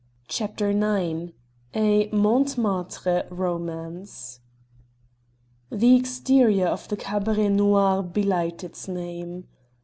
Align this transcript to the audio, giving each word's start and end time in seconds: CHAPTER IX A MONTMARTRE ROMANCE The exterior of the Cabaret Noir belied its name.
CHAPTER 0.27 0.71
IX 0.71 1.33
A 1.75 2.09
MONTMARTRE 2.11 3.27
ROMANCE 3.29 4.39
The 5.71 5.95
exterior 5.95 6.65
of 6.65 6.87
the 6.87 6.97
Cabaret 6.97 7.49
Noir 7.49 8.01
belied 8.01 8.63
its 8.63 8.87
name. 8.87 9.45